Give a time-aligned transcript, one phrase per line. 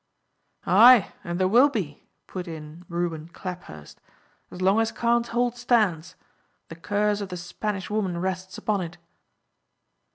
[0.65, 4.01] "Ay, and there will be," put in Reuben Claphurst,
[4.49, 6.15] "as long as Carne's Hold stands;
[6.69, 8.97] the curse of the Spanish woman rests upon it."